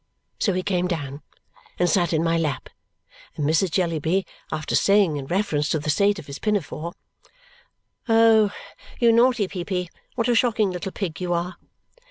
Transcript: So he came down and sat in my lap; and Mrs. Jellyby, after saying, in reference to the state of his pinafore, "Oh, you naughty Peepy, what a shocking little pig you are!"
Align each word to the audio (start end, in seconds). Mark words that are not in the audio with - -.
So 0.39 0.53
he 0.53 0.63
came 0.63 0.87
down 0.87 1.21
and 1.77 1.87
sat 1.87 2.11
in 2.11 2.23
my 2.23 2.35
lap; 2.35 2.69
and 3.35 3.45
Mrs. 3.45 3.69
Jellyby, 3.69 4.25
after 4.51 4.73
saying, 4.73 5.15
in 5.17 5.27
reference 5.27 5.69
to 5.69 5.77
the 5.79 5.91
state 5.91 6.17
of 6.17 6.25
his 6.25 6.39
pinafore, 6.39 6.93
"Oh, 8.09 8.51
you 8.99 9.11
naughty 9.11 9.47
Peepy, 9.47 9.91
what 10.15 10.27
a 10.27 10.33
shocking 10.33 10.71
little 10.71 10.91
pig 10.91 11.21
you 11.21 11.33
are!" 11.33 11.55